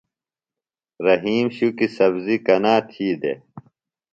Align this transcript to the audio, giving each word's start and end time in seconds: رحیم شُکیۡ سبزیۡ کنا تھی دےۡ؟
رحیم 1.05 1.45
شُکیۡ 1.55 1.93
سبزیۡ 1.95 2.41
کنا 2.45 2.75
تھی 2.89 3.07
دےۡ؟ 3.21 3.37